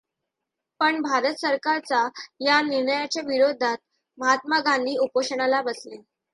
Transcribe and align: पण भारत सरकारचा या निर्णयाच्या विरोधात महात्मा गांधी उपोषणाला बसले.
पण 0.79 1.01
भारत 1.01 1.35
सरकारचा 1.39 2.01
या 2.41 2.61
निर्णयाच्या 2.61 3.23
विरोधात 3.27 3.77
महात्मा 4.17 4.59
गांधी 4.59 4.97
उपोषणाला 4.97 5.61
बसले. 5.61 6.01